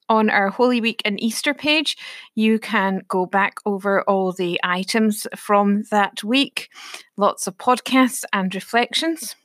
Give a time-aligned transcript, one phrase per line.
[0.08, 1.96] on our Holy Week and Easter page,
[2.34, 6.70] you can go back over all the items from that week,
[7.16, 9.36] lots of podcasts and reflections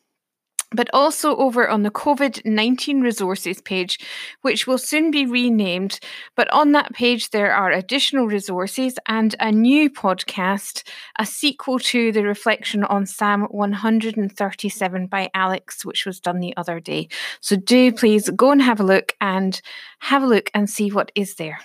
[0.73, 3.99] but also over on the COVID 19 resources page,
[4.41, 5.99] which will soon be renamed.
[6.35, 10.83] But on that page, there are additional resources and a new podcast,
[11.19, 16.79] a sequel to the reflection on Psalm 137 by Alex, which was done the other
[16.79, 17.07] day.
[17.41, 19.61] So do please go and have a look and
[19.99, 21.59] have a look and see what is there.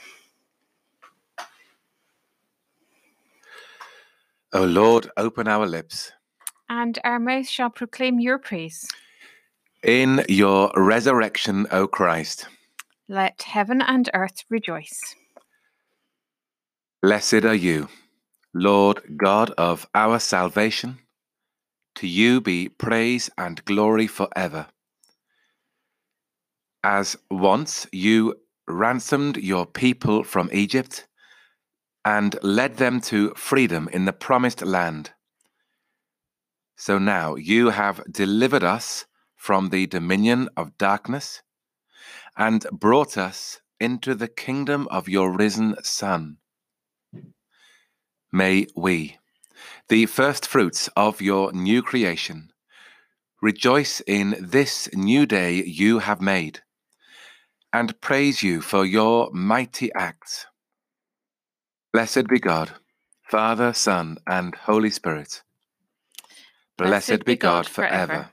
[4.54, 6.12] O Lord, open our lips
[6.68, 8.88] and our mouth shall proclaim your praise.
[9.82, 12.46] In your resurrection, O Christ,
[13.08, 15.14] let heaven and earth rejoice.
[17.00, 17.88] Blessed are you,
[18.52, 20.98] Lord God of our salvation.
[21.96, 24.66] To you be praise and glory forever.
[26.84, 28.34] As once you
[28.68, 31.06] ransomed your people from Egypt
[32.04, 35.12] and led them to freedom in the promised land
[36.78, 41.42] so now you have delivered us from the dominion of darkness
[42.36, 46.36] and brought us into the kingdom of your risen Son.
[48.32, 49.18] May we,
[49.88, 52.52] the first fruits of your new creation,
[53.42, 56.60] rejoice in this new day you have made
[57.72, 60.46] and praise you for your mighty acts.
[61.92, 62.74] Blessed be God,
[63.28, 65.42] Father, Son, and Holy Spirit
[66.78, 68.30] Blessed be God forever.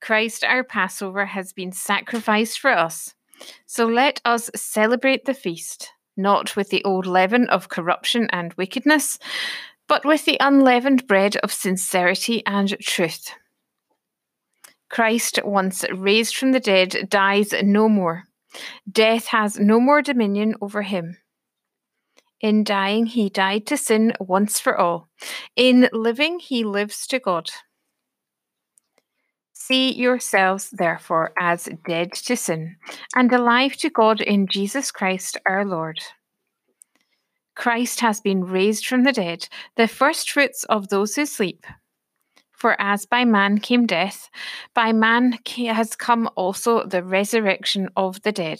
[0.00, 3.14] Christ, our Passover, has been sacrificed for us.
[3.64, 9.18] So let us celebrate the feast, not with the old leaven of corruption and wickedness,
[9.88, 13.30] but with the unleavened bread of sincerity and truth.
[14.90, 18.24] Christ, once raised from the dead, dies no more.
[18.90, 21.18] Death has no more dominion over him.
[22.44, 25.08] In dying, he died to sin once for all.
[25.56, 27.48] In living, he lives to God.
[29.54, 32.76] See yourselves, therefore, as dead to sin
[33.16, 36.00] and alive to God in Jesus Christ our Lord.
[37.54, 41.64] Christ has been raised from the dead, the firstfruits of those who sleep.
[42.52, 44.28] For as by man came death,
[44.74, 48.58] by man has come also the resurrection of the dead.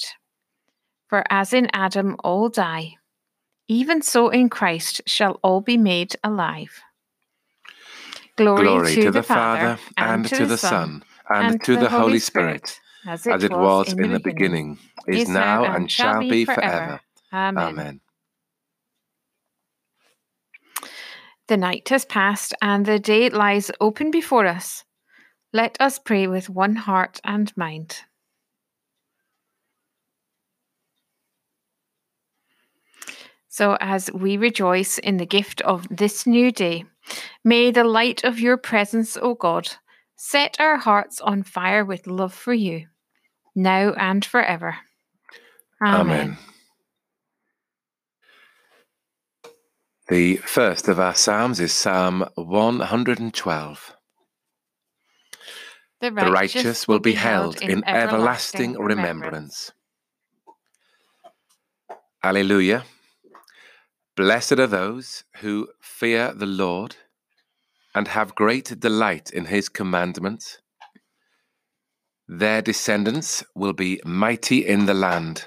[1.09, 2.95] For as in Adam all die,
[3.69, 6.83] even so in Christ shall all be made alive.
[8.37, 12.67] Glory, Glory to, to, the, Father, and, to, the Son, and, to the Holy Spirit,
[12.67, 16.45] Spirit as, it as it was, in, the beginning, beginning is now, and shall be
[16.45, 17.01] forever.
[17.33, 17.63] Amen.
[17.63, 18.01] Amen.
[21.47, 24.85] The night has passed, and the day lies open before us.
[25.53, 28.01] Let us pray with one heart and mind.
[33.57, 36.87] So, as we rejoice in the gift of this new day,
[37.45, 39.77] may the light of your presence, O God,
[40.17, 42.89] set our hearts on fire with love for you,
[43.55, 44.79] now and forever.
[45.81, 46.01] Amen.
[46.01, 46.39] Amen.
[50.09, 53.97] The first of our Psalms is Psalm 112.
[56.01, 58.91] The righteous, the righteous will be held in everlasting remembrance.
[58.91, 59.73] remembrance.
[62.25, 62.85] Alleluia.
[64.17, 66.95] Blessed are those who fear the Lord
[67.97, 70.59] and have great delight in his commandments.
[72.29, 75.47] Their descendants will be mighty in the land,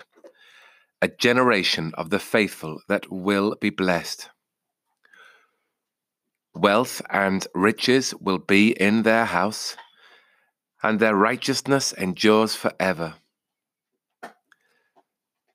[1.02, 4.30] a generation of the faithful that will be blessed.
[6.54, 9.78] Wealth and riches will be in their house,
[10.84, 13.16] and their righteousness endures forever.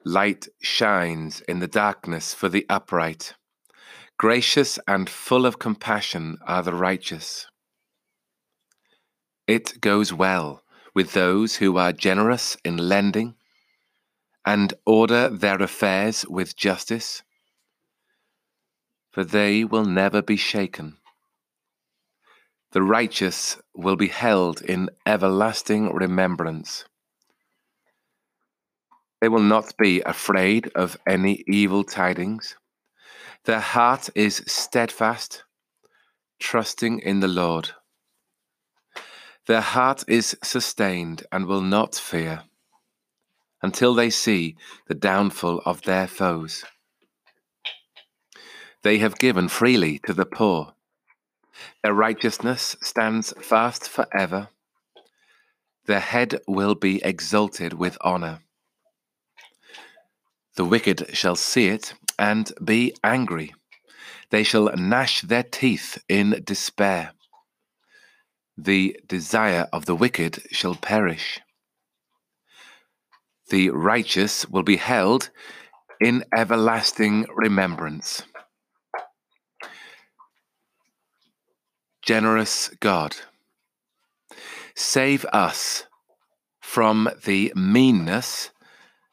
[0.04, 3.34] Light shines in the darkness for the upright.
[4.19, 7.46] Gracious and full of compassion are the righteous.
[9.46, 10.62] It goes well
[10.94, 13.37] with those who are generous in lending
[14.44, 17.22] and order their affairs with justice,
[19.12, 20.96] for they will never be shaken.
[22.72, 26.87] The righteous will be held in everlasting remembrance.
[29.23, 32.57] They will not be afraid of any evil tidings.
[33.45, 35.45] Their heart is steadfast,
[36.41, 37.71] trusting in the Lord.
[39.47, 42.43] Their heart is sustained and will not fear
[43.63, 44.57] until they see
[44.89, 46.65] the downfall of their foes.
[48.83, 50.75] They have given freely to the poor.
[51.85, 54.49] Their righteousness stands fast forever.
[55.87, 58.41] Their head will be exalted with honor.
[60.56, 63.54] The wicked shall see it and be angry.
[64.31, 67.12] They shall gnash their teeth in despair.
[68.56, 71.40] The desire of the wicked shall perish.
[73.49, 75.31] The righteous will be held
[76.00, 78.22] in everlasting remembrance.
[82.02, 83.16] Generous God,
[84.75, 85.84] save us
[86.60, 88.50] from the meanness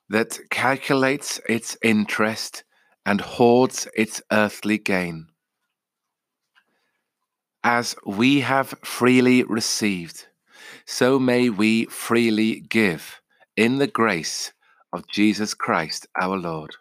[0.10, 2.64] that calculates its interest
[3.06, 5.28] and hoards its earthly gain.
[7.64, 10.28] As we have freely received,
[10.86, 13.22] so may we freely give
[13.56, 14.54] in the grace
[14.94, 16.76] of Jesus Christ our Lord.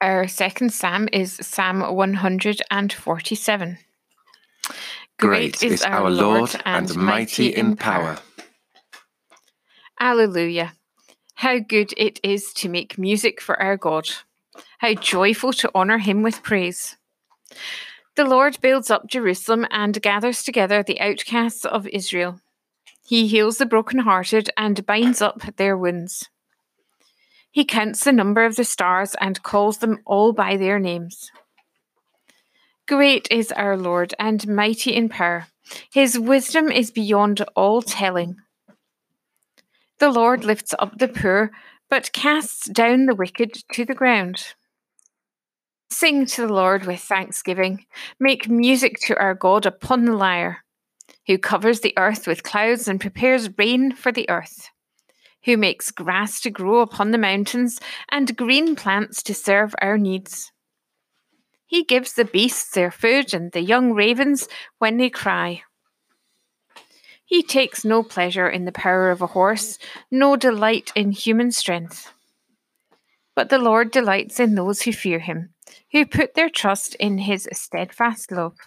[0.00, 3.78] Our second psalm is Psalm 147.
[5.18, 8.18] Great, is our Lord and mighty in power.
[10.02, 10.72] Alleluia.
[11.36, 14.08] How good it is to make music for our God.
[14.78, 16.96] How joyful to honour him with praise.
[18.16, 22.40] The Lord builds up Jerusalem and gathers together the outcasts of Israel.
[23.06, 26.28] He heals the brokenhearted and binds up their wounds.
[27.52, 31.30] He counts the number of the stars and calls them all by their names.
[32.88, 35.46] Great is our Lord and mighty in power.
[35.92, 38.38] His wisdom is beyond all telling.
[40.02, 41.52] The Lord lifts up the poor,
[41.88, 44.54] but casts down the wicked to the ground.
[45.90, 47.86] Sing to the Lord with thanksgiving.
[48.18, 50.64] Make music to our God upon the lyre,
[51.28, 54.70] who covers the earth with clouds and prepares rain for the earth,
[55.44, 57.78] who makes grass to grow upon the mountains
[58.10, 60.50] and green plants to serve our needs.
[61.64, 64.48] He gives the beasts their food and the young ravens
[64.80, 65.62] when they cry.
[67.32, 69.78] He takes no pleasure in the power of a horse,
[70.10, 72.12] no delight in human strength.
[73.34, 75.54] But the Lord delights in those who fear him,
[75.92, 78.58] who put their trust in his steadfast love.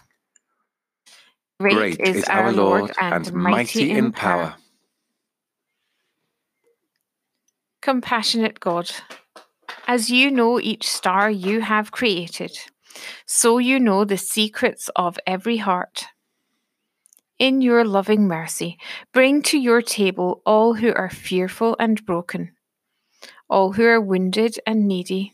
[1.60, 4.56] Great, Great is, is, our Lord and, and mighty in power.
[7.80, 8.90] Compassionate God,
[9.86, 12.58] as you know each star you have created,
[13.26, 16.06] so you know the secrets of every heart
[17.38, 18.78] in your loving mercy,
[19.12, 22.52] bring to your table all who are fearful and broken,
[23.48, 25.32] all who are wounded and needy,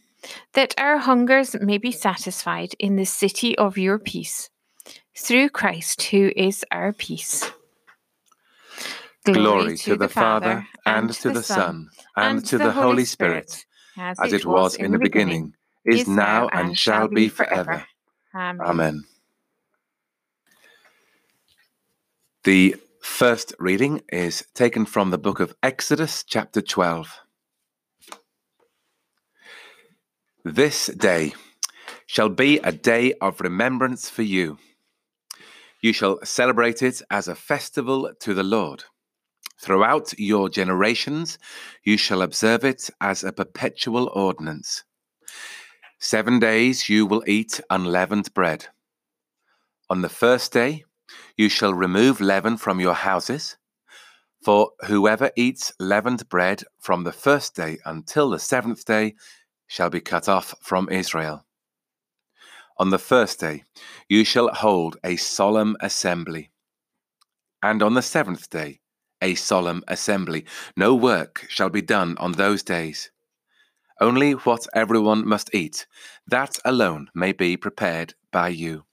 [0.54, 4.50] that our hungers may be satisfied in the city of your peace,
[5.16, 7.50] through Christ who is our peace.
[9.24, 12.72] Glory, Glory to, to, the Father, and, and to the Son, and, and to the
[12.72, 17.84] Holy Spirit, Spirit as it was in the beginning, is now, and shall be forever.
[18.34, 18.60] Amen.
[18.66, 19.04] Amen.
[22.44, 27.20] The first reading is taken from the book of Exodus, chapter 12.
[30.44, 31.34] This day
[32.08, 34.58] shall be a day of remembrance for you.
[35.82, 38.82] You shall celebrate it as a festival to the Lord.
[39.60, 41.38] Throughout your generations,
[41.84, 44.82] you shall observe it as a perpetual ordinance.
[46.00, 48.66] Seven days you will eat unleavened bread.
[49.88, 50.82] On the first day,
[51.36, 53.56] you shall remove leaven from your houses.
[54.44, 59.14] For whoever eats leavened bread from the first day until the seventh day
[59.66, 61.46] shall be cut off from Israel.
[62.78, 63.64] On the first day
[64.08, 66.50] you shall hold a solemn assembly.
[67.62, 68.80] And on the seventh day
[69.22, 70.44] a solemn assembly.
[70.76, 73.10] No work shall be done on those days.
[74.00, 75.86] Only what everyone must eat,
[76.26, 78.84] that alone may be prepared by you.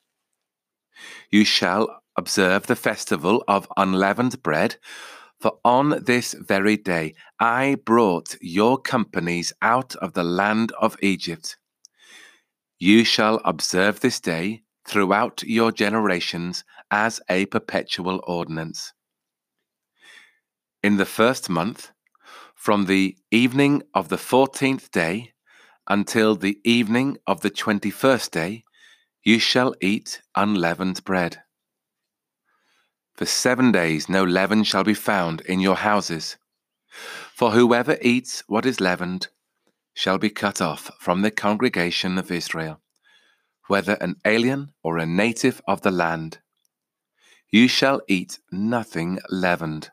[1.31, 4.75] You shall observe the festival of unleavened bread,
[5.41, 11.57] for on this very day I brought your companies out of the land of Egypt.
[12.77, 18.93] You shall observe this day throughout your generations as a perpetual ordinance.
[20.83, 21.91] In the first month,
[22.55, 25.31] from the evening of the fourteenth day
[25.87, 28.63] until the evening of the twenty first day,
[29.23, 31.43] you shall eat unleavened bread.
[33.19, 36.37] For seven days no leaven shall be found in your houses.
[37.35, 39.27] For whoever eats what is leavened
[39.93, 42.79] shall be cut off from the congregation of Israel,
[43.67, 46.39] whether an alien or a native of the land.
[47.51, 49.91] You shall eat nothing leavened.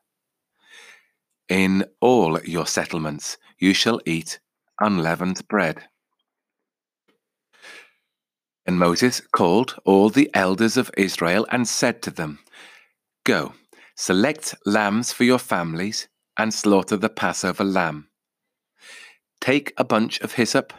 [1.48, 4.38] In all your settlements you shall eat
[4.80, 5.88] unleavened bread.
[8.64, 12.38] And Moses called all the elders of Israel and said to them,
[13.26, 13.54] Go,
[13.96, 16.06] select lambs for your families
[16.38, 18.06] and slaughter the Passover lamb.
[19.40, 20.72] Take a bunch of hyssop,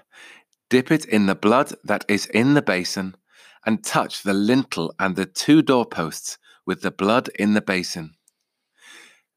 [0.70, 3.18] dip it in the blood that is in the basin,
[3.66, 8.14] and touch the lintel and the two doorposts with the blood in the basin.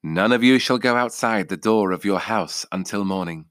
[0.05, 3.47] None of you shall go outside the door of your house until morning,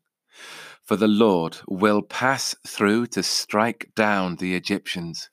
[0.86, 5.30] for the Lord will pass through to strike down the Egyptians.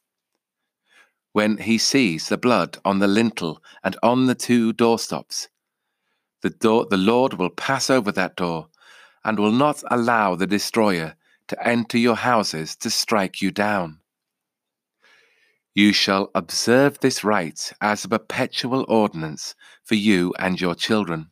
[1.37, 5.49] When he sees the blood on the lintel and on the two doorstops,
[6.41, 8.69] the, door, the Lord will pass over that door
[9.23, 11.15] and will not allow the destroyer
[11.49, 13.99] to enter your houses to strike you down.
[15.75, 21.29] You shall observe this rite as a perpetual ordinance for you and your children.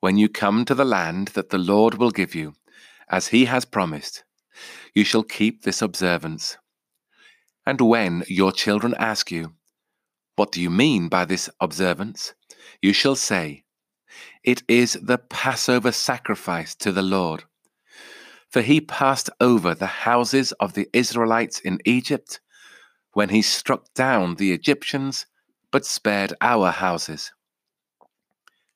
[0.00, 2.54] When you come to the land that the Lord will give you,
[3.10, 4.24] as he has promised,
[4.94, 6.56] you shall keep this observance.
[7.68, 9.52] And when your children ask you,
[10.36, 12.32] What do you mean by this observance?
[12.80, 13.66] you shall say,
[14.42, 17.44] It is the Passover sacrifice to the Lord.
[18.48, 22.40] For he passed over the houses of the Israelites in Egypt
[23.12, 25.26] when he struck down the Egyptians,
[25.70, 27.32] but spared our houses.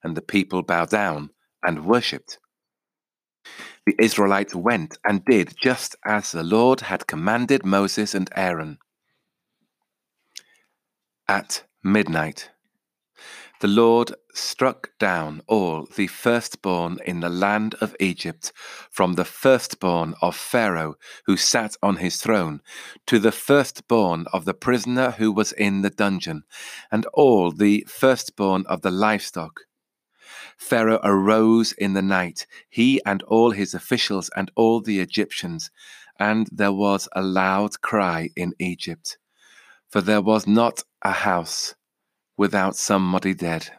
[0.05, 1.31] And the people bowed down
[1.63, 2.39] and worshipped.
[3.85, 8.79] The Israelites went and did just as the Lord had commanded Moses and Aaron.
[11.29, 12.51] At midnight,
[13.61, 18.53] the Lord struck down all the firstborn in the land of Egypt,
[18.91, 20.97] from the firstborn of Pharaoh
[21.27, 22.61] who sat on his throne,
[23.07, 26.43] to the firstborn of the prisoner who was in the dungeon,
[26.91, 29.61] and all the firstborn of the livestock.
[30.63, 35.71] Pharaoh arose in the night, he and all his officials and all the Egyptians,
[36.21, 39.19] and there was a loud cry in Egypt,
[39.91, 41.75] for there was not a house
[42.37, 43.71] without somebody dead.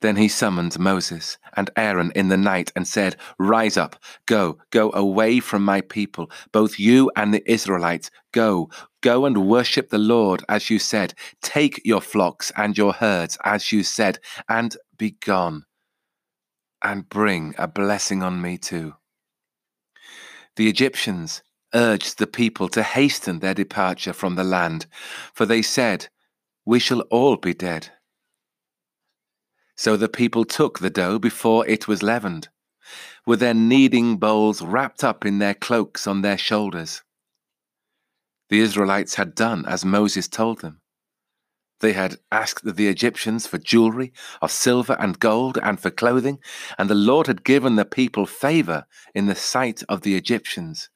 [0.00, 4.90] Then he summoned Moses and Aaron in the night and said, Rise up, go, go
[4.94, 8.10] away from my people, both you and the Israelites.
[8.32, 8.70] Go,
[9.02, 11.14] go and worship the Lord as you said.
[11.42, 15.64] Take your flocks and your herds as you said, and be gone,
[16.82, 18.94] and bring a blessing on me too.
[20.56, 21.42] The Egyptians
[21.74, 24.86] urged the people to hasten their departure from the land,
[25.34, 26.08] for they said,
[26.64, 27.90] we shall all be dead.
[29.76, 32.48] So the people took the dough before it was leavened,
[33.24, 37.02] with their kneading bowls wrapped up in their cloaks on their shoulders.
[38.48, 40.80] The Israelites had done as Moses told them.
[41.80, 44.12] They had asked the Egyptians for jewelry
[44.42, 46.40] of silver and gold and for clothing,
[46.76, 50.90] and the Lord had given the people favor in the sight of the Egyptians,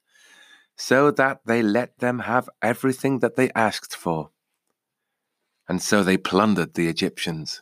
[0.75, 4.31] so that they let them have everything that they asked for
[5.67, 7.61] and so they plundered the Egyptians.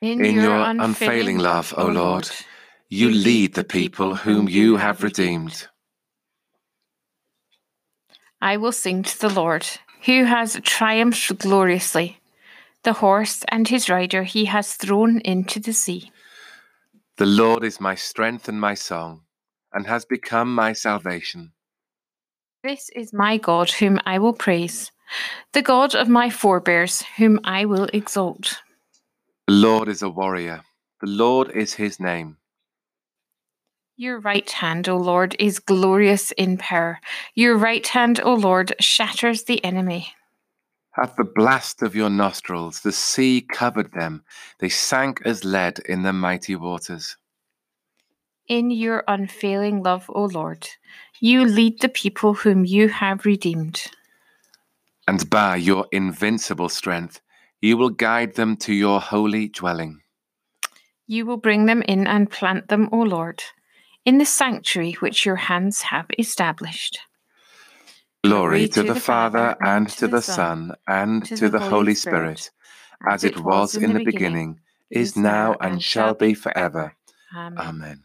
[0.00, 2.28] In, In your, unfailing love, O Lord,
[2.88, 5.68] you lead the people whom you have redeemed.
[8.40, 9.66] I will sing to the Lord,
[10.04, 12.20] who has triumphed gloriously.
[12.84, 16.12] The horse and his rider he has thrown into the sea.
[17.16, 19.22] The Lord is my strength and my song,
[19.72, 21.52] and has become my salvation.
[22.62, 24.92] This is my God, whom I will praise,
[25.52, 28.60] the God of my forebears, whom I will exalt.
[29.48, 30.62] The Lord is a warrior,
[31.00, 32.36] the Lord is his name.
[33.98, 37.00] Your right hand, O Lord, is glorious in power.
[37.34, 40.12] Your right hand, O Lord, shatters the enemy.
[40.98, 44.22] At the blast of your nostrils, the sea covered them.
[44.58, 47.16] They sank as lead in the mighty waters.
[48.48, 50.68] In your unfailing love, O Lord,
[51.20, 53.82] you lead the people whom you have redeemed.
[55.08, 57.22] And by your invincible strength,
[57.62, 60.02] you will guide them to your holy dwelling.
[61.06, 63.42] You will bring them in and plant them, O Lord,
[64.06, 67.00] in the sanctuary which your hands have established.
[68.24, 71.64] Glory, to, to, the, the Father, and to the Son, and to, to the, the
[71.64, 74.60] Holy Spirit, Spirit as it was in the beginning,
[74.90, 76.94] is now, and shall be forever.
[77.36, 77.58] Amen.
[77.58, 78.04] Amen.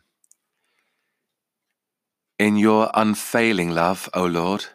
[2.37, 4.65] In your unfailing love, O Lord,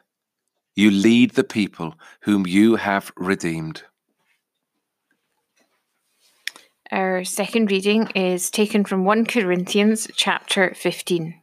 [0.77, 3.83] You lead the people whom you have redeemed.
[6.93, 11.35] Our second reading is taken from 1 Corinthians chapter 15.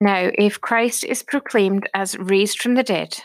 [0.00, 3.24] Now, if Christ is proclaimed as raised from the dead,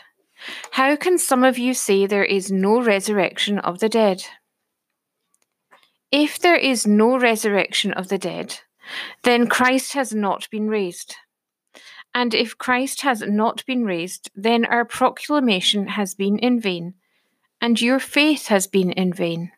[0.72, 4.24] how can some of you say there is no resurrection of the dead?
[6.10, 8.58] If there is no resurrection of the dead,
[9.22, 11.14] then Christ has not been raised.
[12.12, 16.94] And if Christ has not been raised, then our proclamation has been in vain,
[17.64, 19.50] and your faith has been in vain.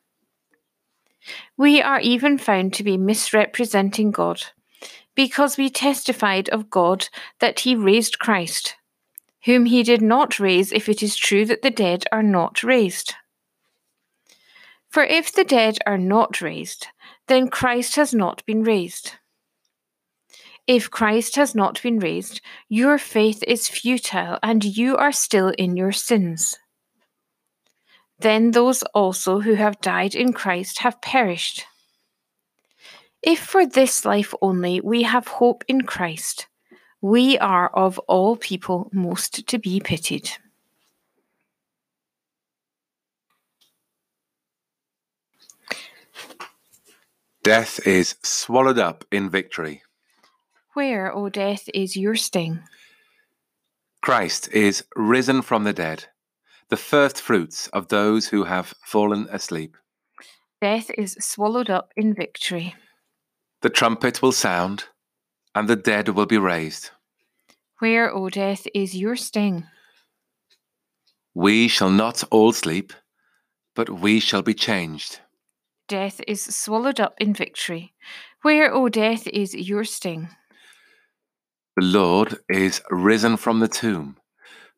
[1.57, 4.45] We are even found to be misrepresenting God
[5.17, 7.09] because we testified of God
[7.41, 8.77] that he raised Christ,
[9.45, 13.15] whom he did not raise if it is true that the dead are not raised.
[14.89, 16.87] For if the dead are not raised,
[17.27, 19.15] then Christ has not been raised.
[20.69, 25.77] If Christ has not been raised, your faith is futile and you are still in
[25.77, 26.57] your sins.
[28.19, 31.67] Then those also who have died in Christ have perished.
[33.23, 36.47] If for this life only we have hope in Christ,
[37.01, 40.31] we are of all people most to be pitied.
[47.43, 49.83] Death is swallowed up in victory.
[50.75, 52.61] Where, O death, is your sting?
[54.03, 56.07] Christ is risen from the dead,
[56.71, 59.77] the first fruits of those who have fallen asleep.
[60.61, 62.75] Death is swallowed up in victory.
[63.63, 64.85] The trumpet will sound,
[65.55, 66.91] and the dead will be raised.
[67.79, 69.65] Where, O death, is your sting?
[71.35, 72.93] We shall not all sleep,
[73.75, 75.21] but we shall be changed.
[75.89, 77.93] Death is swallowed up in victory.
[78.43, 80.31] Where, O death, is your sting?
[81.77, 84.17] The Lord is risen from the tomb,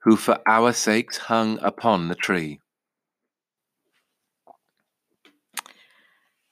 [0.00, 2.60] who for our sakes hung upon the tree.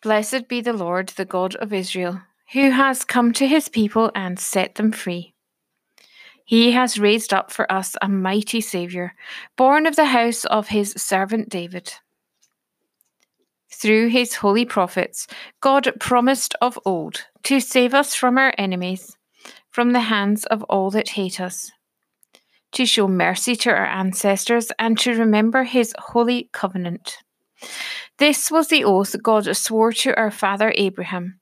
[0.03, 4.39] Blessed be the Lord, the God of Israel, who has come to his people and
[4.39, 5.35] set them free.
[6.45, 9.15] He has raised up for us a mighty Saviour,
[9.57, 11.93] born of the house of his servant David.
[13.73, 15.27] Through his holy prophets,
[15.61, 19.17] God promised of old to save us from our enemies,
[19.71, 21.73] from the hands of all that hate us,
[22.77, 27.23] to show mercy to our ancestors, and to remember his holy covenant.
[28.19, 31.41] This was the oath God swore to our father Abraham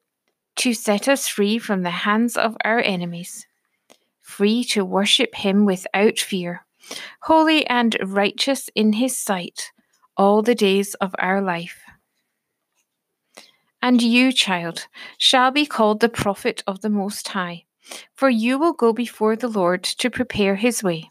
[0.55, 3.49] to set us free from the hands of our enemies,
[4.23, 6.65] free to worship him without fear,
[7.23, 9.73] holy and righteous in his sight
[10.17, 11.81] all the days of our life.
[13.83, 14.87] And you, child,
[15.19, 17.65] shall be called the prophet of the Most High,
[18.15, 21.11] for you will go before the Lord to prepare his way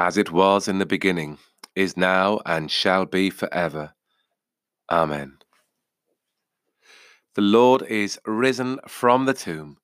[0.00, 1.36] as it was in the beginning,
[1.76, 3.92] is now, and shall be forever.
[4.90, 5.36] Amen.
[7.34, 9.76] The Lord is risen from the tomb,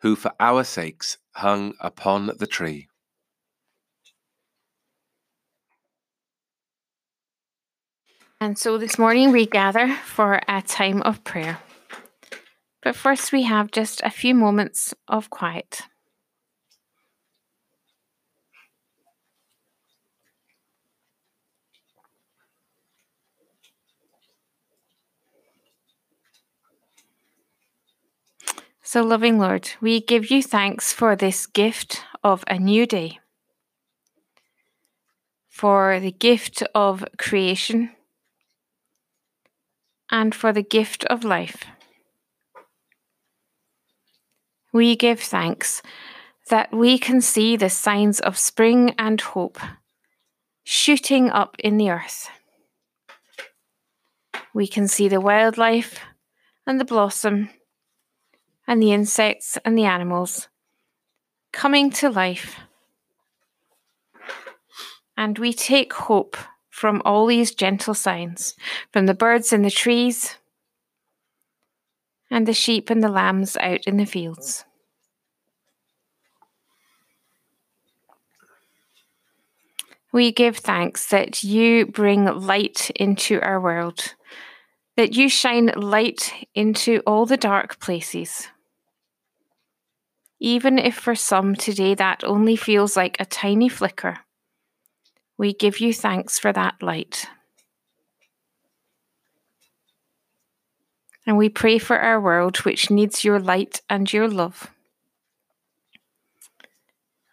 [0.00, 2.88] who for our sakes hung upon the tree.
[8.40, 11.58] And so this morning we gather for a time of prayer.
[12.82, 15.82] But first, we have just a few moments of quiet.
[28.92, 33.20] So, loving Lord, we give you thanks for this gift of a new day,
[35.48, 37.92] for the gift of creation,
[40.10, 41.66] and for the gift of life.
[44.72, 45.82] We give thanks
[46.48, 49.60] that we can see the signs of spring and hope
[50.64, 52.28] shooting up in the earth.
[54.52, 56.00] We can see the wildlife
[56.66, 57.50] and the blossom
[58.70, 60.46] and the insects and the animals
[61.52, 62.60] coming to life.
[65.16, 66.36] And we take hope
[66.70, 68.54] from all these gentle signs,
[68.92, 70.36] from the birds in the trees
[72.30, 74.64] and the sheep and the lambs out in the fields.
[80.12, 84.14] We give thanks that you bring light into our world,
[84.96, 88.46] that you shine light into all the dark places.
[90.40, 94.20] Even if for some today that only feels like a tiny flicker,
[95.36, 97.26] we give you thanks for that light.
[101.26, 104.70] And we pray for our world, which needs your light and your love.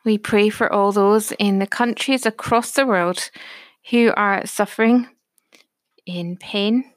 [0.03, 3.31] We pray for all those in the countries across the world
[3.89, 5.07] who are suffering
[6.05, 6.91] in pain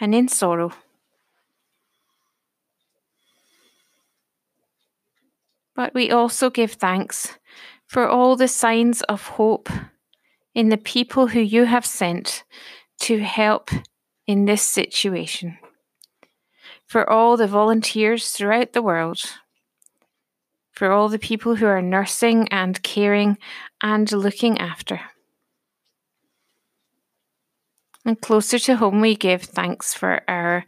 [0.00, 0.72] and in sorrow.
[5.74, 7.38] But we also give thanks
[7.86, 9.68] for all the signs of hope
[10.54, 12.44] in the people who you have sent
[13.00, 13.70] to help
[14.26, 15.58] in this situation.
[16.86, 19.20] For all the volunteers throughout the world
[20.72, 23.38] for all the people who are nursing and caring
[23.80, 25.00] and looking after.
[28.04, 30.64] And closer to home, we give thanks for our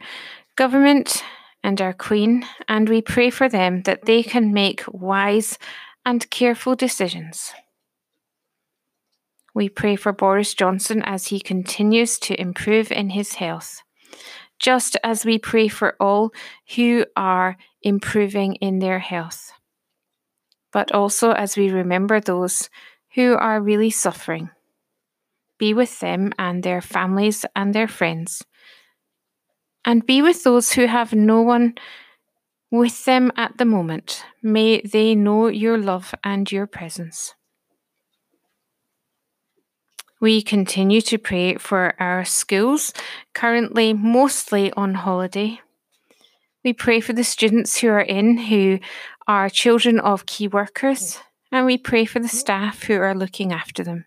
[0.55, 1.21] government
[1.65, 5.57] and our Queen, and we pray for them that they can make wise
[6.05, 7.51] and careful decisions.
[9.53, 13.81] We pray for Boris Johnson as he continues to improve in his health,
[14.59, 16.31] just as we pray for all
[16.75, 19.51] who are improving in their health
[20.75, 22.69] but also as we remember those
[23.13, 24.49] who are really suffering.
[25.57, 28.43] Be with them and their families and their friends.
[29.85, 31.75] And be with those who have no one
[32.71, 34.25] with them at the moment.
[34.41, 37.35] May they know your love and your presence.
[40.19, 42.93] We continue to pray for our schools,
[43.33, 45.59] currently mostly on holiday.
[46.63, 48.79] We pray for the students who are in who
[49.27, 51.19] are children of key workers,
[51.51, 54.05] and we pray for the staff who are looking after them.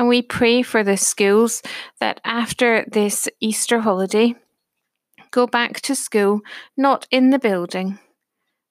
[0.00, 1.60] And we pray for the schools
[2.00, 4.34] that after this Easter holiday
[5.30, 6.40] go back to school
[6.74, 7.98] not in the building,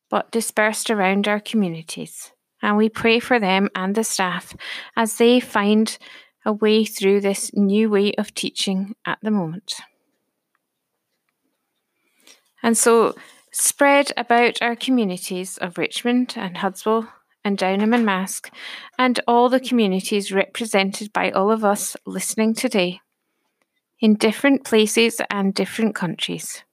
[0.09, 2.31] but dispersed around our communities.
[2.63, 4.55] And we pray for them and the staff
[4.95, 5.99] as they find
[6.47, 9.75] a way through this new way of teaching at the moment.
[12.63, 13.13] And so
[13.51, 17.07] spread about our communities of Richmond and Hudswell
[17.43, 18.51] and Downholme and Marske,
[18.97, 22.99] and all the communities represented by all of us listening today,
[23.99, 26.63] in different places and different countries.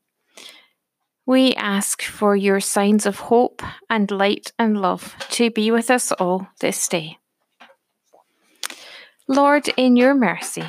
[1.27, 6.13] We ask for your signs of hope and light and love to be with us
[6.13, 7.19] all this day.
[9.27, 10.65] Lord, in your mercy,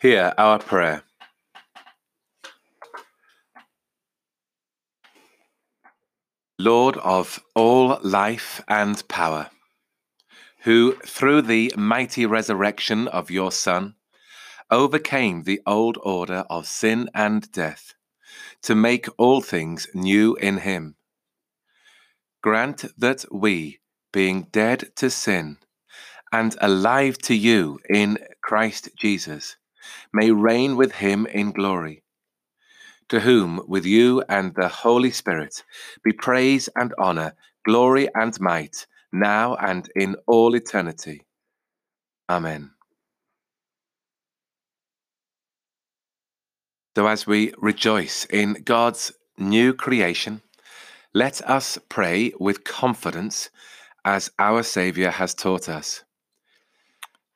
[0.00, 1.02] hear our prayer.
[6.62, 9.48] Lord of all life and power,
[10.64, 13.94] who through the mighty resurrection of your Son
[14.70, 17.94] overcame the old order of sin and death
[18.60, 20.96] to make all things new in him.
[22.42, 23.80] Grant that we,
[24.12, 25.56] being dead to sin
[26.30, 29.56] and alive to you in Christ Jesus,
[30.12, 32.02] may reign with him in glory
[33.10, 35.62] to whom, with you and the Holy Spirit,
[36.02, 41.22] be praise and honor, glory and might, now and in all eternity.
[42.28, 42.70] Amen.
[46.96, 50.42] So, as we rejoice in God's new creation,
[51.12, 53.50] let us pray with confidence
[54.04, 56.04] as our Saviour has taught us.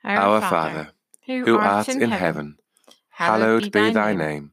[0.05, 0.93] Our, our Father, Father,
[1.27, 2.59] who, art, art, in, heaven, heaven
[3.09, 4.53] hallowed be thy name.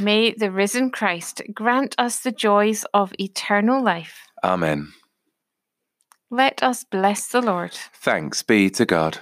[0.00, 4.26] May the risen Christ grant us the joys of eternal life.
[4.42, 4.92] Amen.
[6.30, 7.72] Let us bless the Lord.
[7.72, 9.18] Thanks be to God.